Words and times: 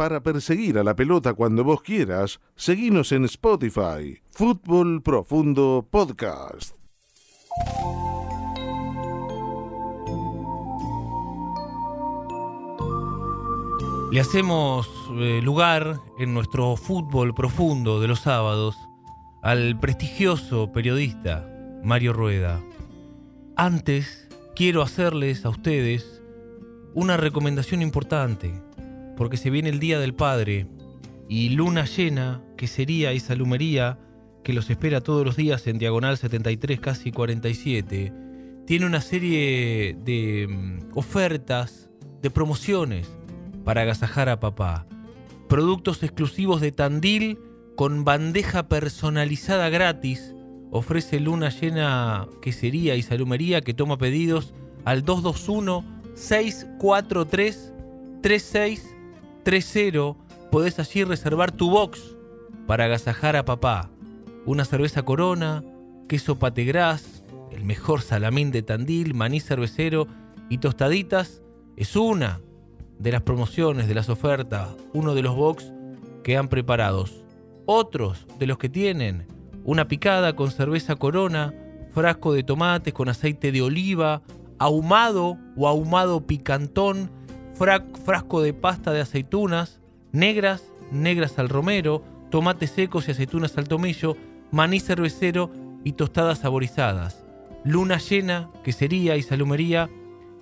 para 0.00 0.22
perseguir 0.22 0.78
a 0.78 0.82
la 0.82 0.96
pelota 0.96 1.34
cuando 1.34 1.62
vos 1.62 1.82
quieras, 1.82 2.40
seguinos 2.56 3.12
en 3.12 3.26
Spotify. 3.26 4.18
Fútbol 4.30 5.02
Profundo 5.02 5.86
Podcast. 5.90 6.74
Le 14.10 14.20
hacemos 14.20 14.88
eh, 15.18 15.42
lugar 15.42 16.00
en 16.18 16.32
nuestro 16.32 16.76
fútbol 16.76 17.34
profundo 17.34 18.00
de 18.00 18.08
los 18.08 18.20
sábados 18.20 18.76
al 19.42 19.78
prestigioso 19.80 20.72
periodista 20.72 21.46
Mario 21.84 22.14
Rueda. 22.14 22.58
Antes 23.54 24.30
quiero 24.56 24.80
hacerles 24.80 25.44
a 25.44 25.50
ustedes 25.50 26.22
una 26.94 27.18
recomendación 27.18 27.82
importante, 27.82 28.62
porque 29.16 29.36
se 29.36 29.50
viene 29.50 29.68
el 29.68 29.80
Día 29.80 29.98
del 29.98 30.14
Padre 30.14 30.66
y 31.28 31.50
luna 31.50 31.84
llena, 31.84 32.42
que 32.56 32.66
sería 32.66 33.12
esa 33.12 33.34
lumería 33.34 33.98
que 34.42 34.52
los 34.52 34.70
espera 34.70 35.00
todos 35.00 35.24
los 35.24 35.36
días 35.36 35.66
en 35.66 35.78
diagonal 35.78 36.16
73, 36.16 36.80
casi 36.80 37.12
47, 37.12 38.12
tiene 38.66 38.86
una 38.86 39.00
serie 39.00 39.96
de 40.04 40.46
mm, 40.48 40.96
ofertas, 40.96 41.90
de 42.22 42.30
promociones 42.30 43.08
para 43.64 43.82
agasajar 43.82 44.28
a 44.28 44.40
papá. 44.40 44.86
Productos 45.48 46.02
exclusivos 46.02 46.60
de 46.60 46.72
Tandil 46.72 47.38
con 47.76 48.04
bandeja 48.04 48.68
personalizada 48.68 49.68
gratis. 49.68 50.34
Ofrece 50.70 51.18
Luna 51.18 51.50
Llena 51.50 52.28
Quesería 52.42 52.94
y 52.94 53.02
Salumería 53.02 53.60
que 53.60 53.74
toma 53.74 53.98
pedidos 53.98 54.54
al 54.84 55.04
221 55.04 55.84
643 56.14 57.72
3630. 59.50 60.16
Podés 60.52 60.78
allí 60.78 61.02
reservar 61.02 61.50
tu 61.50 61.70
box 61.70 62.16
para 62.68 62.84
agasajar 62.84 63.34
a 63.34 63.44
papá. 63.44 63.90
Una 64.46 64.64
cerveza 64.64 65.02
corona, 65.02 65.64
queso 66.08 66.38
pategras, 66.38 67.24
el 67.50 67.64
mejor 67.64 68.00
salamín 68.00 68.52
de 68.52 68.62
Tandil, 68.62 69.12
maní 69.12 69.40
cervecero 69.40 70.06
y 70.48 70.58
tostaditas 70.58 71.42
es 71.76 71.96
una 71.96 72.40
de 73.00 73.10
las 73.10 73.22
promociones, 73.22 73.88
de 73.88 73.94
las 73.94 74.08
ofertas, 74.08 74.68
uno 74.92 75.16
de 75.16 75.22
los 75.22 75.34
box 75.34 75.72
que 76.22 76.36
han 76.36 76.46
preparados. 76.48 77.24
Otros 77.66 78.28
de 78.38 78.46
los 78.46 78.56
que 78.56 78.68
tienen 78.68 79.26
una 79.64 79.88
picada 79.88 80.36
con 80.36 80.52
cerveza 80.52 80.94
corona, 80.94 81.52
frasco 81.92 82.32
de 82.32 82.44
tomates 82.44 82.94
con 82.94 83.08
aceite 83.08 83.50
de 83.50 83.62
oliva, 83.62 84.22
ahumado 84.60 85.38
o 85.56 85.66
ahumado 85.66 86.24
picantón, 86.24 87.10
frasco 88.04 88.40
de 88.40 88.54
pasta 88.54 88.92
de 88.92 89.02
aceitunas, 89.02 89.80
negras, 90.12 90.64
negras 90.90 91.38
al 91.38 91.50
romero, 91.50 92.02
tomates 92.30 92.70
secos 92.70 93.06
y 93.06 93.10
aceitunas 93.10 93.58
al 93.58 93.68
tomillo, 93.68 94.16
maní 94.50 94.80
cervecero 94.80 95.50
y 95.84 95.92
tostadas 95.92 96.38
saborizadas. 96.38 97.22
Luna 97.64 97.98
llena, 97.98 98.48
quesería 98.64 99.16
y 99.16 99.22
salumería 99.22 99.90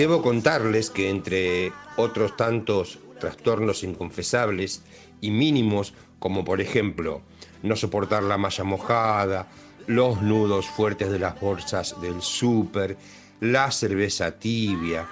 Debo 0.00 0.22
contarles 0.22 0.88
que 0.88 1.10
entre 1.10 1.74
otros 1.96 2.34
tantos 2.34 3.00
trastornos 3.20 3.84
inconfesables 3.84 4.82
y 5.20 5.30
mínimos, 5.30 5.92
como 6.18 6.42
por 6.42 6.62
ejemplo 6.62 7.20
no 7.62 7.76
soportar 7.76 8.22
la 8.22 8.38
malla 8.38 8.64
mojada, 8.64 9.48
los 9.86 10.22
nudos 10.22 10.64
fuertes 10.68 11.10
de 11.10 11.18
las 11.18 11.38
bolsas 11.38 12.00
del 12.00 12.22
súper, 12.22 12.96
la 13.40 13.70
cerveza 13.70 14.38
tibia, 14.38 15.06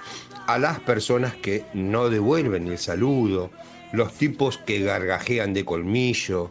a 0.47 0.57
las 0.57 0.79
personas 0.79 1.35
que 1.35 1.65
no 1.75 2.09
devuelven 2.09 2.67
el 2.67 2.79
saludo, 2.79 3.51
los 3.91 4.13
tipos 4.13 4.57
que 4.57 4.79
gargajean 4.79 5.53
de 5.53 5.65
colmillo, 5.65 6.49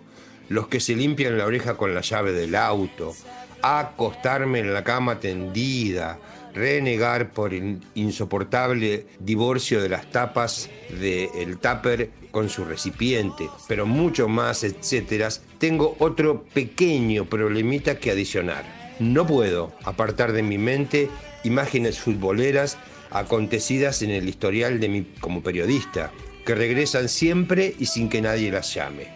los 0.48 0.68
que 0.68 0.78
se 0.78 0.94
limpian 0.94 1.38
la 1.38 1.44
oreja 1.44 1.76
con 1.76 1.92
la 1.92 2.02
llave 2.02 2.30
del 2.30 2.54
auto, 2.54 3.16
acostarme 3.62 4.60
en 4.60 4.72
la 4.72 4.84
cama 4.84 5.18
tendida, 5.18 6.20
renegar 6.54 7.30
por 7.30 7.54
el 7.54 7.80
insoportable 7.94 9.06
divorcio 9.20 9.82
de 9.82 9.88
las 9.88 10.10
tapas 10.10 10.68
del 11.00 11.58
tupper 11.58 12.10
con 12.30 12.48
su 12.48 12.64
recipiente, 12.64 13.48
pero 13.66 13.86
mucho 13.86 14.28
más, 14.28 14.64
etcétera, 14.64 15.28
tengo 15.58 15.96
otro 15.98 16.44
pequeño 16.54 17.24
problemita 17.24 17.98
que 17.98 18.10
adicionar. 18.10 18.64
No 18.98 19.26
puedo 19.26 19.72
apartar 19.84 20.32
de 20.32 20.42
mi 20.42 20.58
mente 20.58 21.08
imágenes 21.44 21.98
futboleras 21.98 22.78
acontecidas 23.10 24.02
en 24.02 24.10
el 24.10 24.28
historial 24.28 24.80
de 24.80 24.88
mi 24.88 25.02
como 25.20 25.42
periodista, 25.42 26.12
que 26.44 26.54
regresan 26.54 27.08
siempre 27.08 27.74
y 27.78 27.86
sin 27.86 28.08
que 28.08 28.22
nadie 28.22 28.50
las 28.50 28.74
llame. 28.74 29.08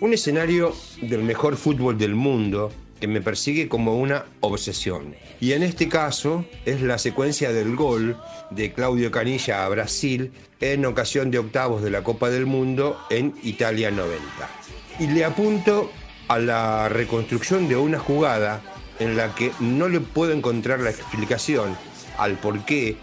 Un 0.00 0.14
escenario 0.14 0.74
del 1.02 1.22
mejor 1.22 1.56
fútbol 1.56 1.98
del 1.98 2.14
mundo 2.14 2.70
que 3.00 3.08
me 3.08 3.20
persigue 3.20 3.68
como 3.68 3.96
una 3.96 4.24
obsesión. 4.40 5.14
Y 5.40 5.52
en 5.52 5.62
este 5.62 5.88
caso 5.88 6.44
es 6.64 6.82
la 6.82 6.98
secuencia 6.98 7.52
del 7.52 7.76
gol 7.76 8.16
de 8.50 8.72
Claudio 8.72 9.10
Canilla 9.10 9.64
a 9.64 9.68
Brasil 9.68 10.32
en 10.60 10.84
ocasión 10.86 11.30
de 11.30 11.38
octavos 11.38 11.82
de 11.82 11.90
la 11.90 12.02
Copa 12.02 12.30
del 12.30 12.46
Mundo 12.46 12.98
en 13.10 13.34
Italia 13.42 13.90
90. 13.90 14.18
Y 14.98 15.06
le 15.08 15.24
apunto 15.24 15.90
a 16.28 16.38
la 16.38 16.88
reconstrucción 16.88 17.68
de 17.68 17.76
una 17.76 17.98
jugada 17.98 18.60
en 18.98 19.16
la 19.16 19.34
que 19.34 19.52
no 19.60 19.88
le 19.88 20.00
puedo 20.00 20.32
encontrar 20.32 20.80
la 20.80 20.90
explicación 20.90 21.76
al 22.18 22.34
por 22.34 22.64
qué 22.64 22.96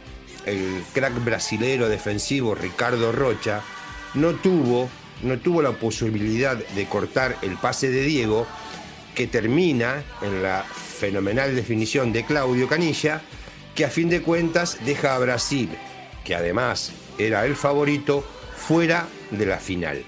el 0.45 0.83
crack 0.93 1.23
brasilero 1.23 1.89
defensivo 1.89 2.53
Ricardo 2.53 3.11
Rocha 3.11 3.61
no 4.13 4.33
tuvo, 4.33 4.89
no 5.23 5.39
tuvo 5.39 5.61
la 5.61 5.71
posibilidad 5.71 6.55
de 6.57 6.85
cortar 6.85 7.37
el 7.41 7.57
pase 7.57 7.89
de 7.89 8.03
Diego 8.03 8.45
que 9.15 9.27
termina 9.27 10.03
en 10.21 10.43
la 10.43 10.63
fenomenal 10.63 11.55
definición 11.55 12.13
de 12.13 12.25
Claudio 12.25 12.67
Canilla, 12.67 13.21
que 13.73 13.85
a 13.85 13.89
fin 13.89 14.09
de 14.09 14.21
cuentas 14.21 14.77
deja 14.85 15.15
a 15.15 15.19
Brasil, 15.19 15.69
que 16.23 16.35
además 16.35 16.91
era 17.17 17.45
el 17.45 17.55
favorito, 17.55 18.23
fuera 18.55 19.07
de 19.31 19.45
la 19.45 19.57
final. 19.57 20.03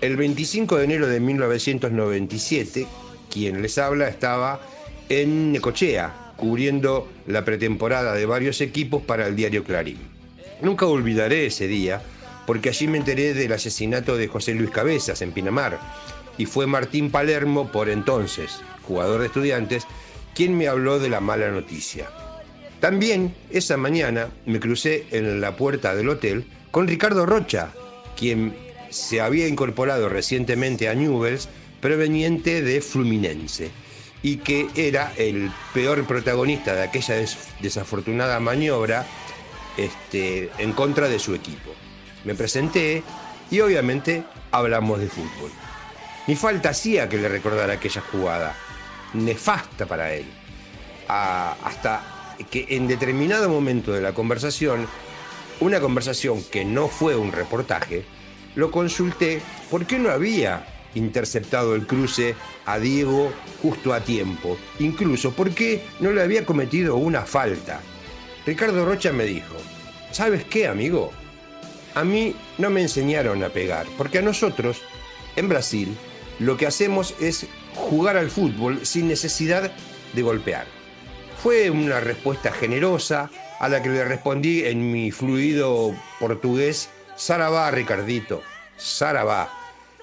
El 0.00 0.16
25 0.16 0.76
de 0.76 0.84
enero 0.84 1.06
de 1.06 1.20
1997, 1.20 2.86
quien 3.30 3.62
les 3.62 3.78
habla 3.78 4.08
estaba 4.08 4.60
en 5.08 5.52
Necochea, 5.52 6.32
cubriendo 6.36 7.08
la 7.26 7.44
pretemporada 7.44 8.12
de 8.14 8.26
varios 8.26 8.60
equipos 8.60 9.02
para 9.02 9.26
el 9.26 9.36
diario 9.36 9.64
Clarín. 9.64 9.98
Nunca 10.60 10.86
olvidaré 10.86 11.46
ese 11.46 11.66
día, 11.66 12.02
porque 12.46 12.68
allí 12.68 12.86
me 12.86 12.98
enteré 12.98 13.34
del 13.34 13.52
asesinato 13.52 14.16
de 14.16 14.28
José 14.28 14.54
Luis 14.54 14.70
Cabezas 14.70 15.22
en 15.22 15.32
Pinamar, 15.32 15.80
y 16.38 16.46
fue 16.46 16.66
Martín 16.66 17.10
Palermo, 17.10 17.70
por 17.70 17.88
entonces 17.88 18.60
jugador 18.86 19.20
de 19.20 19.26
estudiantes, 19.26 19.86
quien 20.34 20.56
me 20.56 20.68
habló 20.68 20.98
de 20.98 21.08
la 21.08 21.20
mala 21.20 21.50
noticia. 21.50 22.08
También 22.80 23.34
esa 23.50 23.76
mañana 23.76 24.28
me 24.44 24.60
crucé 24.60 25.06
en 25.10 25.40
la 25.40 25.56
puerta 25.56 25.94
del 25.94 26.08
hotel 26.08 26.46
con 26.70 26.86
Ricardo 26.86 27.26
Rocha, 27.26 27.72
quien 28.16 28.54
se 28.90 29.20
había 29.20 29.48
incorporado 29.48 30.08
recientemente 30.08 30.88
a 30.88 30.94
Newells, 30.94 31.48
proveniente 31.80 32.62
de 32.62 32.80
Fluminense, 32.80 33.70
y 34.22 34.38
que 34.38 34.68
era 34.74 35.12
el 35.16 35.50
peor 35.72 36.06
protagonista 36.06 36.74
de 36.74 36.82
aquella 36.82 37.16
desafortunada 37.60 38.40
maniobra 38.40 39.06
este, 39.76 40.50
en 40.58 40.72
contra 40.72 41.08
de 41.08 41.18
su 41.18 41.34
equipo. 41.34 41.72
Me 42.24 42.34
presenté 42.34 43.02
y 43.50 43.60
obviamente 43.60 44.24
hablamos 44.50 45.00
de 45.00 45.08
fútbol. 45.08 45.50
Ni 46.26 46.34
falta 46.36 46.70
hacía 46.70 47.08
que 47.08 47.18
le 47.18 47.28
recordara 47.28 47.74
aquella 47.74 48.00
jugada, 48.00 48.56
nefasta 49.14 49.86
para 49.86 50.12
él. 50.12 50.26
hasta 51.08 52.34
que 52.50 52.66
en 52.70 52.88
determinado 52.88 53.48
momento 53.48 53.92
de 53.92 54.00
la 54.00 54.12
conversación 54.12 54.86
una 55.60 55.80
conversación 55.80 56.42
que 56.44 56.64
no 56.64 56.88
fue 56.88 57.16
un 57.16 57.32
reportaje, 57.32 58.04
lo 58.54 58.70
consulté 58.70 59.40
por 59.70 59.86
qué 59.86 59.98
no 59.98 60.10
había 60.10 60.66
interceptado 60.94 61.74
el 61.74 61.86
cruce 61.86 62.34
a 62.64 62.78
Diego 62.78 63.32
justo 63.62 63.92
a 63.92 64.00
tiempo, 64.00 64.56
incluso 64.78 65.32
por 65.32 65.50
qué 65.50 65.82
no 66.00 66.10
le 66.12 66.22
había 66.22 66.44
cometido 66.46 66.96
una 66.96 67.22
falta. 67.22 67.80
Ricardo 68.46 68.84
Rocha 68.84 69.12
me 69.12 69.24
dijo, 69.24 69.56
¿sabes 70.10 70.44
qué, 70.44 70.66
amigo? 70.66 71.10
A 71.94 72.04
mí 72.04 72.34
no 72.58 72.70
me 72.70 72.82
enseñaron 72.82 73.42
a 73.42 73.48
pegar, 73.48 73.86
porque 73.96 74.18
a 74.18 74.22
nosotros, 74.22 74.82
en 75.36 75.48
Brasil, 75.48 75.96
lo 76.38 76.56
que 76.56 76.66
hacemos 76.66 77.14
es 77.20 77.46
jugar 77.74 78.16
al 78.16 78.30
fútbol 78.30 78.84
sin 78.84 79.08
necesidad 79.08 79.72
de 80.12 80.22
golpear. 80.22 80.66
Fue 81.42 81.70
una 81.70 82.00
respuesta 82.00 82.52
generosa 82.52 83.30
a 83.60 83.68
la 83.68 83.82
que 83.82 83.88
le 83.88 84.04
respondí 84.04 84.64
en 84.64 84.90
mi 84.90 85.10
fluido 85.10 85.94
portugués, 86.18 86.90
Sarabá, 87.16 87.70
Ricardito, 87.70 88.42
Sarabá. 88.76 89.50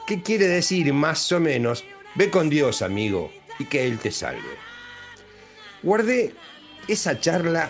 ¿Qué 0.08 0.22
quiere 0.22 0.48
decir 0.48 0.92
más 0.94 1.32
o 1.32 1.40
menos? 1.40 1.84
Ve 2.16 2.30
con 2.30 2.50
Dios, 2.50 2.82
amigo, 2.82 3.32
y 3.60 3.66
que 3.66 3.86
Él 3.86 4.00
te 4.00 4.12
salve. 4.12 4.58
Guardé 5.82 6.34
esa 6.88 7.20
charla 7.20 7.70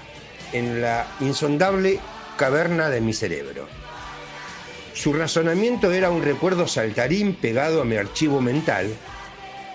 en 0.52 0.82
la 0.82 1.08
insondable 1.20 2.00
caverna 2.38 2.90
de 2.90 3.02
mi 3.02 3.14
cerebro. 3.14 3.68
Su 4.94 5.12
razonamiento 5.12 5.92
era 5.92 6.12
un 6.12 6.22
recuerdo 6.22 6.68
saltarín 6.68 7.34
pegado 7.34 7.82
a 7.82 7.86
mi 7.86 7.96
archivo 7.96 8.42
mental, 8.42 8.94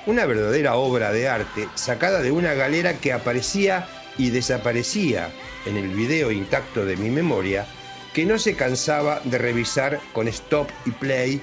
una 0.07 0.25
verdadera 0.27 0.77
obra 0.77 1.13
de 1.13 1.29
arte 1.29 1.69
sacada 1.75 2.23
de 2.23 2.31
una 2.31 2.55
galera 2.55 2.95
que 2.95 3.13
aparecía 3.13 3.89
y 4.17 4.31
desaparecía 4.31 5.31
en 5.67 5.77
el 5.77 5.89
video 5.89 6.31
intacto 6.31 6.85
de 6.87 6.97
mi 6.97 7.11
memoria, 7.11 7.67
que 8.15 8.25
no 8.25 8.39
se 8.39 8.55
cansaba 8.55 9.21
de 9.25 9.39
revisar 9.39 10.01
con 10.13 10.29
stop 10.29 10.69
y 10.87 10.93
play 10.93 11.41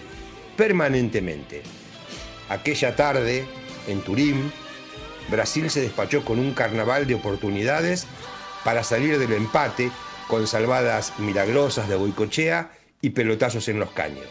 permanentemente. 0.56 1.62
Aquella 2.48 2.96
tarde, 2.96 3.46
en 3.88 4.00
Turín, 4.02 4.54
Brasil 5.28 5.70
se 5.70 5.82
despachó 5.82 6.24
con 6.24 6.40
un 6.40 6.54
carnaval 6.54 7.08
de 7.08 7.16
oportunidades 7.16 8.08
para 8.64 8.84
salir 8.84 9.20
del 9.20 9.34
empate 9.34 9.92
con 10.28 10.48
salvadas 10.48 11.20
milagrosas 11.20 11.90
de 11.90 11.96
Boicochea 11.96 12.72
y 13.06 13.12
pelotazos 13.12 13.68
en 13.68 13.80
los 13.80 13.92
caños. 13.92 14.26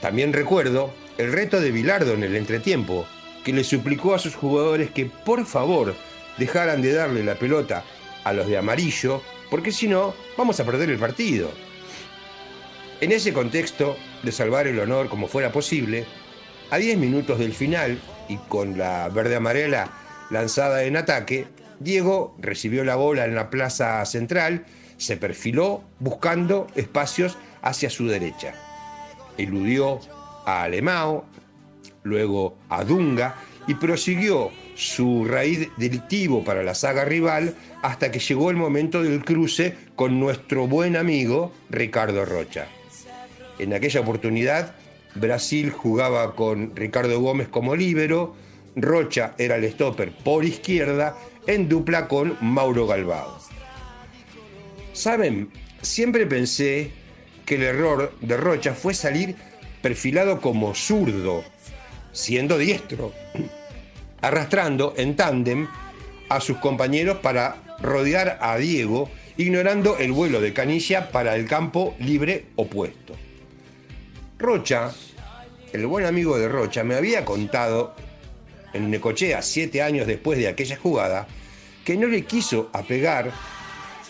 También 0.00 0.32
recuerdo 0.32 0.92
el 1.18 1.32
reto 1.32 1.60
de 1.60 1.70
Bilardo 1.70 2.14
en 2.14 2.24
el 2.24 2.34
entretiempo, 2.34 3.06
que 3.44 3.52
le 3.52 3.62
suplicó 3.62 4.12
a 4.12 4.18
sus 4.18 4.34
jugadores 4.34 4.90
que 4.90 5.06
por 5.06 5.46
favor 5.46 5.94
dejaran 6.36 6.82
de 6.82 6.92
darle 6.92 7.22
la 7.22 7.36
pelota 7.36 7.84
a 8.24 8.32
los 8.32 8.48
de 8.48 8.58
amarillo, 8.58 9.22
porque 9.50 9.70
si 9.70 9.86
no, 9.86 10.14
vamos 10.36 10.58
a 10.58 10.64
perder 10.64 10.90
el 10.90 10.98
partido. 10.98 11.48
En 13.00 13.12
ese 13.12 13.32
contexto 13.32 13.96
de 14.24 14.32
salvar 14.32 14.66
el 14.66 14.80
honor 14.80 15.08
como 15.08 15.28
fuera 15.28 15.52
posible, 15.52 16.06
a 16.72 16.78
10 16.78 16.98
minutos 16.98 17.38
del 17.38 17.52
final 17.52 18.00
y 18.28 18.36
con 18.48 18.76
la 18.76 19.08
verde 19.10 19.36
amarela 19.36 19.92
lanzada 20.32 20.82
en 20.82 20.96
ataque, 20.96 21.46
Diego 21.78 22.34
recibió 22.40 22.82
la 22.82 22.96
bola 22.96 23.26
en 23.26 23.36
la 23.36 23.48
plaza 23.48 24.04
central, 24.06 24.66
se 24.98 25.16
perfiló 25.16 25.82
buscando 25.98 26.66
espacios 26.74 27.38
hacia 27.62 27.88
su 27.88 28.06
derecha. 28.06 28.54
Eludió 29.38 30.00
a 30.44 30.64
Alemao, 30.64 31.24
luego 32.02 32.58
a 32.68 32.84
Dunga 32.84 33.36
y 33.66 33.74
prosiguió 33.74 34.50
su 34.74 35.24
raíz 35.24 35.68
delictivo 35.76 36.44
para 36.44 36.62
la 36.62 36.74
saga 36.74 37.04
rival 37.04 37.54
hasta 37.82 38.10
que 38.10 38.18
llegó 38.18 38.50
el 38.50 38.56
momento 38.56 39.02
del 39.02 39.24
cruce 39.24 39.76
con 39.96 40.20
nuestro 40.20 40.66
buen 40.66 40.96
amigo 40.96 41.52
Ricardo 41.70 42.24
Rocha. 42.24 42.66
En 43.58 43.74
aquella 43.74 44.00
oportunidad, 44.00 44.74
Brasil 45.14 45.70
jugaba 45.70 46.34
con 46.34 46.74
Ricardo 46.76 47.20
Gómez 47.20 47.48
como 47.48 47.74
líbero, 47.74 48.36
Rocha 48.76 49.34
era 49.38 49.56
el 49.56 49.70
stopper 49.72 50.12
por 50.12 50.44
izquierda, 50.44 51.16
en 51.46 51.68
dupla 51.68 52.06
con 52.06 52.36
Mauro 52.40 52.86
Galbao. 52.86 53.47
Saben, 54.98 55.48
siempre 55.80 56.26
pensé 56.26 56.90
que 57.46 57.54
el 57.54 57.62
error 57.62 58.12
de 58.20 58.36
Rocha 58.36 58.74
fue 58.74 58.94
salir 58.94 59.36
perfilado 59.80 60.40
como 60.40 60.74
zurdo, 60.74 61.44
siendo 62.10 62.58
diestro, 62.58 63.12
arrastrando 64.22 64.94
en 64.96 65.14
tándem 65.14 65.68
a 66.28 66.40
sus 66.40 66.56
compañeros 66.56 67.18
para 67.18 67.78
rodear 67.80 68.38
a 68.40 68.56
Diego, 68.56 69.08
ignorando 69.36 69.98
el 69.98 70.10
vuelo 70.10 70.40
de 70.40 70.52
Canilla 70.52 71.12
para 71.12 71.36
el 71.36 71.46
campo 71.46 71.94
libre 72.00 72.46
opuesto. 72.56 73.14
Rocha, 74.36 74.90
el 75.72 75.86
buen 75.86 76.06
amigo 76.06 76.36
de 76.40 76.48
Rocha, 76.48 76.82
me 76.82 76.96
había 76.96 77.24
contado 77.24 77.94
en 78.72 78.90
Necochea, 78.90 79.42
siete 79.42 79.80
años 79.80 80.08
después 80.08 80.40
de 80.40 80.48
aquella 80.48 80.76
jugada, 80.76 81.28
que 81.84 81.96
no 81.96 82.08
le 82.08 82.24
quiso 82.24 82.68
apegar, 82.72 83.32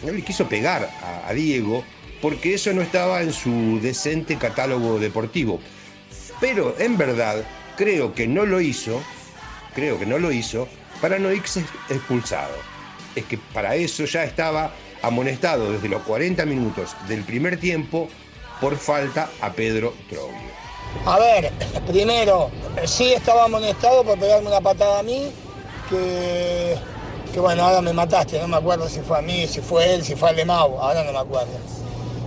no 0.02 0.12
le 0.12 0.22
quiso 0.22 0.48
pegar 0.48 0.90
a, 1.26 1.32
Diego 1.32 1.84
porque 2.20 2.54
eso 2.54 2.72
no 2.72 2.82
estaba 2.82 3.22
en 3.22 3.32
su 3.32 3.78
decente 3.80 4.36
catálogo 4.36 4.98
deportivo. 4.98 5.60
Pero 6.40 6.74
en 6.78 6.96
verdad 6.96 7.44
creo 7.76 8.14
que 8.14 8.26
no 8.26 8.44
lo 8.44 8.60
hizo, 8.60 9.00
creo 9.74 9.98
que 9.98 10.06
no 10.06 10.18
lo 10.18 10.32
hizo 10.32 10.68
para 11.00 11.18
no 11.18 11.32
irse 11.32 11.64
expulsado. 11.88 12.54
Es 13.14 13.24
que 13.24 13.38
para 13.38 13.76
eso 13.76 14.04
ya 14.04 14.24
estaba 14.24 14.72
amonestado 15.02 15.72
desde 15.72 15.88
los 15.88 16.02
40 16.02 16.44
minutos 16.46 16.96
del 17.06 17.22
primer 17.22 17.58
tiempo 17.58 18.08
por 18.60 18.76
falta 18.76 19.30
a 19.40 19.52
Pedro 19.52 19.94
Troglio. 20.08 20.58
A 21.04 21.18
ver, 21.18 21.52
primero, 21.86 22.50
sí 22.84 23.12
estaba 23.12 23.44
amonestado 23.44 24.04
por 24.04 24.18
pegarme 24.18 24.48
una 24.48 24.60
patada 24.60 25.00
a 25.00 25.02
mí, 25.02 25.30
que, 25.88 26.76
que 27.32 27.40
bueno, 27.40 27.64
ahora 27.64 27.80
me 27.80 27.92
mataste, 27.92 28.40
no 28.40 28.48
me 28.48 28.56
acuerdo 28.56 28.88
si 28.88 29.00
fue 29.00 29.18
a 29.18 29.22
mí, 29.22 29.46
si 29.46 29.60
fue 29.60 29.94
él, 29.94 30.04
si 30.04 30.14
fue 30.14 30.30
al 30.30 30.46
Mau, 30.46 30.78
ahora 30.78 31.04
no 31.04 31.12
me 31.12 31.18
acuerdo. 31.18 31.52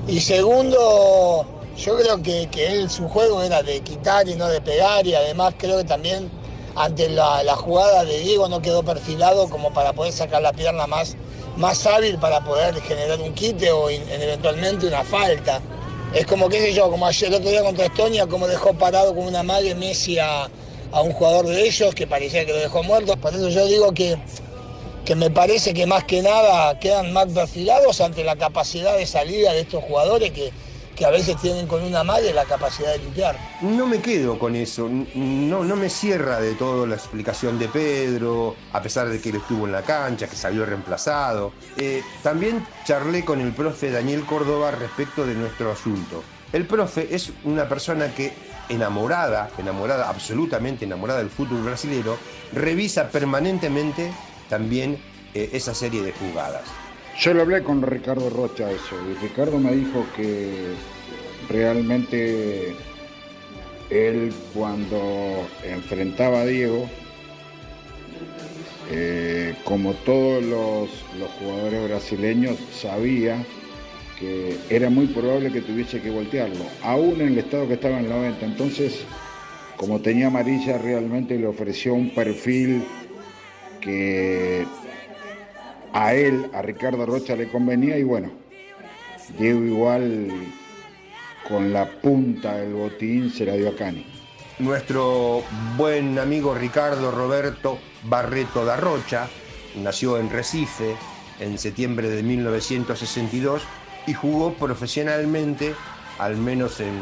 Y 0.08 0.20
segundo, 0.20 1.46
yo 1.78 1.98
creo 1.98 2.22
que, 2.22 2.48
que 2.50 2.68
él, 2.68 2.90
su 2.90 3.08
juego 3.08 3.42
era 3.42 3.64
de 3.64 3.82
quitar 3.82 4.28
y 4.28 4.36
no 4.36 4.48
de 4.48 4.62
pegar, 4.62 5.06
y 5.08 5.16
además 5.16 5.56
creo 5.58 5.78
que 5.78 5.86
también 5.86 6.30
ante 6.76 7.10
la, 7.10 7.44
la, 7.44 7.56
jugada 7.56 8.06
de 8.06 8.20
Diego 8.20 8.48
no 8.48 8.62
quedó 8.62 8.84
perfilado 8.84 9.50
como 9.50 9.74
para 9.74 9.94
poder 9.94 10.14
sacar 10.14 10.42
la 10.42 10.54
pierna 10.54 10.88
más, 10.88 11.16
más 11.58 11.86
hábil 11.86 12.18
para 12.18 12.44
poder 12.44 12.80
generar 12.82 13.20
un 13.20 13.34
quite 13.34 13.72
o 13.72 13.90
eventualmente 13.90 14.88
una 14.88 15.04
falta. 15.04 15.62
Es 16.14 16.26
como, 16.26 16.50
qué 16.50 16.60
sé 16.60 16.74
yo, 16.74 16.90
como 16.90 17.08
ayer 17.08 17.30
el 17.30 17.36
otro 17.36 17.50
día 17.50 17.64
contra 17.64 17.86
Estonia, 17.86 18.28
como 18.28 18.48
dejó 18.48 18.74
parado 18.74 19.16
con 19.16 19.26
una 19.26 19.44
madre 19.44 19.76
Messi 19.76 20.20
a, 20.20 20.50
a, 20.92 21.02
un 21.02 21.14
jugador 21.14 21.48
de 21.48 21.66
ellos 21.66 21.96
que 21.96 22.06
parecía 22.06 22.46
que 22.46 22.52
lo 22.52 22.60
dejó 22.60 22.84
muerto. 22.84 23.16
Por 23.16 23.34
eso 23.34 23.48
yo 23.48 23.66
digo 23.66 23.94
que, 23.94 24.18
que 25.06 25.16
me 25.16 25.30
parece 25.30 25.74
que 25.74 25.86
más 25.86 26.04
que 26.04 26.22
nada 26.22 26.80
quedan 26.80 27.12
más 27.14 27.28
perfilados 27.28 28.02
ante 28.02 28.24
la 28.24 28.36
capacidad 28.36 28.98
de 28.98 29.06
salida 29.06 29.52
de 29.54 29.62
estos 29.62 29.84
jugadores 29.84 30.32
que, 30.32 30.52
que 30.96 31.06
a 31.06 31.10
veces 31.10 31.38
tienen 31.38 31.68
con 31.68 31.84
una 31.84 32.04
madre 32.04 32.34
la 32.34 32.46
capacidad 32.46 32.92
de 32.92 33.00
limpiar. 33.00 33.36
No 33.62 33.88
me 33.88 34.00
quedo 34.00 34.38
con 34.38 34.56
eso, 34.56 34.88
no, 34.90 35.64
no 35.64 35.76
me 35.76 35.90
cierra 35.90 36.40
de 36.40 36.54
todo 36.54 36.86
la 36.86 36.96
explicación 36.96 37.58
de 37.58 37.68
Pedro, 37.68 38.56
a 38.72 38.82
pesar 38.82 39.10
de 39.10 39.20
que 39.20 39.30
él 39.30 39.38
estuvo 39.38 39.66
en 39.66 39.72
la 39.72 39.82
cancha, 39.82 40.28
que 40.28 40.36
salió 40.36 40.66
reemplazado. 40.66 41.54
Eh, 41.78 42.04
también 42.22 42.66
charlé 42.86 43.26
con 43.26 43.42
el 43.42 43.54
profe 43.54 43.90
Daniel 43.90 44.24
Córdoba 44.26 44.72
respecto 44.72 45.26
de 45.26 45.34
nuestro 45.34 45.72
asunto. 45.72 46.24
El 46.54 46.68
profe 46.68 47.08
es 47.10 47.32
una 47.46 47.68
persona 47.68 48.14
que 48.14 48.34
enamorada, 48.70 49.50
enamorada, 49.58 50.10
absolutamente 50.10 50.86
enamorada 50.86 51.20
del 51.20 51.30
fútbol 51.30 51.64
brasileño, 51.64 52.16
revisa 52.54 53.10
permanentemente 53.10 54.12
también 54.52 54.98
eh, 55.34 55.50
esa 55.54 55.74
serie 55.74 56.04
de 56.04 56.12
jugadas. 56.12 56.64
Yo 57.18 57.34
le 57.34 57.42
hablé 57.42 57.64
con 57.64 57.82
Ricardo 57.82 58.30
Rocha 58.30 58.70
eso 58.70 58.98
y 59.10 59.26
Ricardo 59.26 59.58
me 59.58 59.72
dijo 59.72 60.06
que 60.16 60.74
realmente 61.50 62.76
él 63.90 64.34
cuando 64.54 65.48
enfrentaba 65.64 66.42
a 66.42 66.46
Diego, 66.46 66.86
eh, 68.90 69.56
como 69.64 69.94
todos 69.94 70.44
los, 70.44 70.90
los, 71.18 71.30
jugadores 71.40 71.90
brasileños, 71.90 72.58
sabía 72.74 73.46
que 74.20 74.58
era 74.70 74.90
muy 74.90 75.08
probable 75.08 75.52
que 75.52 75.62
tuviese 75.62 76.02
que 76.02 76.10
voltearlo, 76.10 76.66
aún 76.84 77.22
en 77.22 77.30
el 77.30 77.38
estado 77.38 77.70
que 77.70 77.76
estaba 77.76 78.00
en 78.00 78.06
el 78.06 78.12
90. 78.12 78.46
Entonces, 78.46 79.06
como 79.78 80.02
tenía 80.02 80.28
amarilla, 80.28 80.78
realmente 80.78 81.38
le 81.38 81.48
ofreció 81.48 81.94
un 81.94 82.10
perfil 82.10 82.84
que 83.82 84.66
a 85.94 86.14
él, 86.14 86.50
a 86.54 86.62
Ricardo 86.62 87.06
Rocha 87.06 87.36
le 87.36 87.50
convenía 87.50 87.98
y 87.98 88.04
bueno, 88.04 88.32
Diego 89.38 89.64
igual 89.64 90.30
con 91.48 91.74
la 91.74 91.90
punta 92.02 92.58
del 92.58 92.74
botín 92.74 93.30
se 93.32 93.46
la 93.46 93.54
dio 93.54 93.70
a 93.70 93.76
Cani. 93.76 94.06
Nuestro 94.60 95.44
buen 95.76 96.20
amigo 96.20 96.54
Ricardo 96.54 97.12
Roberto 97.12 97.80
Barreto 98.04 98.64
da 98.64 98.78
Rocha 98.78 99.28
nació 99.76 100.18
en 100.18 100.30
Recife 100.30 100.96
en 101.40 101.58
septiembre 101.58 102.10
de 102.10 102.24
1962 102.24 103.64
y 104.08 104.14
jugó 104.14 104.54
profesionalmente, 104.54 105.74
al 106.20 106.38
menos 106.38 106.80
en 106.80 106.94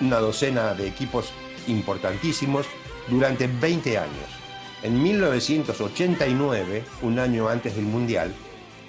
una 0.00 0.18
docena 0.18 0.74
de 0.74 0.88
equipos 0.88 1.32
importantísimos, 1.66 2.66
durante 3.08 3.48
20 3.48 3.98
años. 3.98 4.41
En 4.82 5.02
1989, 5.02 6.84
un 7.02 7.18
año 7.18 7.48
antes 7.48 7.76
del 7.76 7.84
Mundial, 7.84 8.32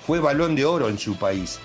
fue 0.06 0.20
balón 0.20 0.56
de 0.56 0.66
oro 0.66 0.90
en 0.90 0.98
su 0.98 1.16
país 1.16 1.60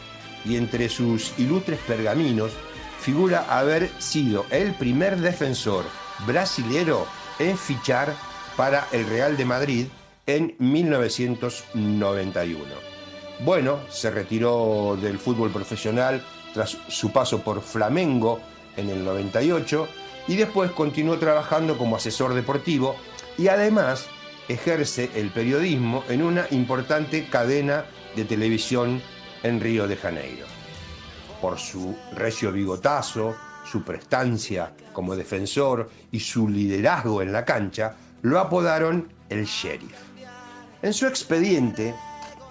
y 0.44 0.56
entre 0.56 0.88
sus 0.88 1.36
ilustres 1.38 1.78
pergaminos 1.86 2.52
figura 3.00 3.46
haber 3.48 3.88
sido 3.98 4.46
el 4.50 4.74
primer 4.74 5.18
defensor 5.18 5.84
brasilero 6.26 7.06
en 7.38 7.56
fichar 7.56 8.14
para 8.56 8.86
el 8.92 9.08
Real 9.08 9.36
de 9.36 9.44
Madrid 9.44 9.86
en 10.26 10.54
1991. 10.58 12.64
Bueno, 13.40 13.78
se 13.88 14.10
retiró 14.10 14.98
del 15.00 15.18
fútbol 15.18 15.50
profesional 15.50 16.24
tras 16.52 16.76
su 16.88 17.12
paso 17.12 17.40
por 17.40 17.62
Flamengo 17.62 18.40
en 18.76 18.90
el 18.90 19.04
98 19.04 19.88
y 20.26 20.34
después 20.36 20.72
continuó 20.72 21.18
trabajando 21.18 21.78
como 21.78 21.96
asesor 21.96 22.34
deportivo 22.34 22.96
y 23.38 23.48
además 23.48 24.08
ejerce 24.48 25.10
el 25.14 25.30
periodismo 25.30 26.04
en 26.08 26.22
una 26.22 26.46
importante 26.50 27.28
cadena 27.28 27.84
de 28.16 28.24
televisión 28.24 29.00
en 29.42 29.60
Río 29.60 29.86
de 29.86 29.96
Janeiro. 29.96 30.46
Por 31.40 31.58
su 31.58 31.96
recio 32.14 32.50
bigotazo, 32.50 33.36
su 33.64 33.82
prestancia 33.84 34.72
como 34.92 35.14
defensor 35.14 35.90
y 36.10 36.20
su 36.20 36.48
liderazgo 36.48 37.22
en 37.22 37.32
la 37.32 37.44
cancha, 37.44 37.94
lo 38.22 38.40
apodaron 38.40 39.12
el 39.28 39.44
sheriff. 39.44 39.94
En 40.82 40.92
su 40.92 41.06
expediente, 41.06 41.94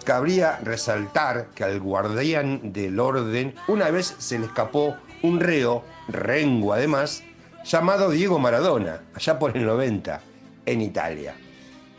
cabría 0.06 0.58
resaltar 0.64 1.48
que 1.54 1.64
al 1.64 1.80
guardián 1.80 2.72
del 2.72 3.00
orden 3.00 3.56
una 3.68 3.90
vez 3.90 4.16
se 4.18 4.40
le 4.40 4.46
escapó 4.46 4.96
un 5.24 5.40
reo, 5.40 5.84
rengo 6.08 6.74
además, 6.74 7.24
llamado 7.66 8.10
Diego 8.10 8.40
Maradona, 8.40 9.02
allá 9.14 9.38
por 9.40 9.58
el 9.58 9.66
90, 9.66 10.22
en 10.66 10.82
Italia. 10.82 11.36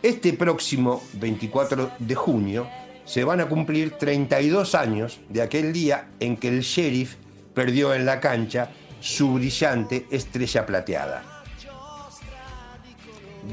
Este 0.03 0.33
próximo 0.33 1.03
24 1.15 1.91
de 1.99 2.15
junio 2.15 2.69
se 3.05 3.25
van 3.25 3.41
a 3.41 3.49
cumplir 3.49 3.99
32 3.99 4.77
años 4.77 5.19
de 5.29 5.43
aquel 5.43 5.73
día 5.73 6.11
en 6.21 6.37
que 6.37 6.47
el 6.49 6.61
sheriff 6.61 7.17
perdió 7.53 7.93
en 7.93 8.07
la 8.07 8.21
cancha 8.21 8.71
su 9.01 9.35
brillante 9.35 10.07
estrella 10.13 10.65
plateada. 10.67 11.43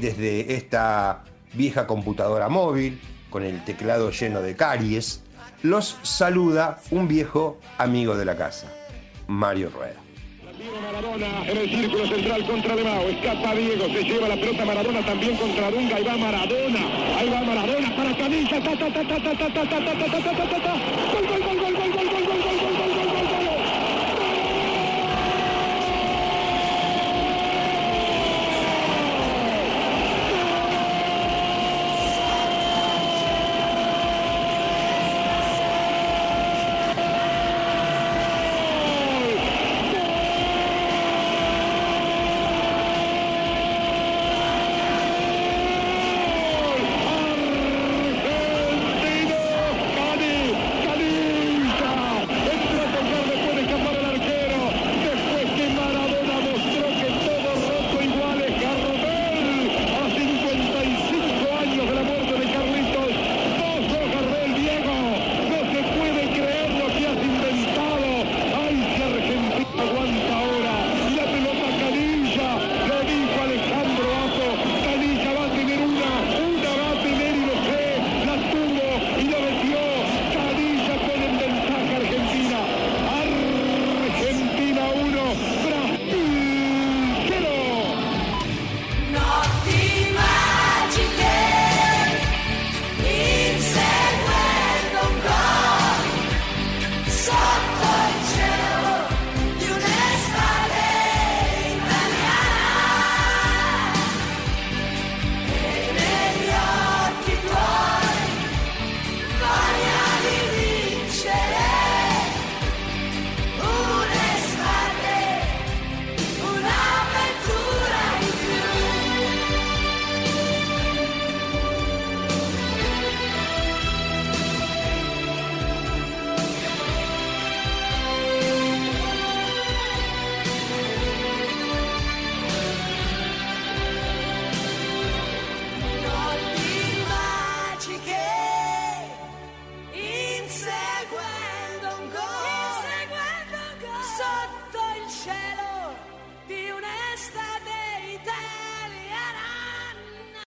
Desde 0.00 0.54
esta 0.54 1.24
vieja 1.52 1.88
computadora 1.88 2.48
móvil, 2.48 3.00
con 3.28 3.42
el 3.42 3.64
teclado 3.64 4.12
lleno 4.12 4.40
de 4.40 4.54
caries, 4.54 5.22
los 5.62 5.98
saluda 6.02 6.78
un 6.92 7.08
viejo 7.08 7.58
amigo 7.76 8.16
de 8.16 8.24
la 8.24 8.36
casa, 8.36 8.72
Mario 9.26 9.70
Rueda. 9.70 10.05
En 10.96 11.56
el 11.58 11.68
círculo 11.68 12.06
central 12.06 12.42
contra 12.46 12.74
De 12.74 12.82
Mao. 12.82 13.06
Escapa 13.10 13.54
Diego, 13.54 13.84
se 13.84 14.02
lleva 14.02 14.28
la 14.28 14.36
pelota 14.36 14.64
Maradona 14.64 15.04
también 15.04 15.36
contra 15.36 15.70
Dunga. 15.70 15.96
Ahí 15.96 16.02
va 16.02 16.16
Maradona, 16.16 16.80
ahí 17.18 17.28
va 17.28 17.42
Maradona 17.42 17.94
para 17.94 18.16
Canilla. 18.16 18.60
Gol, 18.60 18.78
gol, 18.78 18.88
gol, 18.88 19.12
gol. 21.12 21.15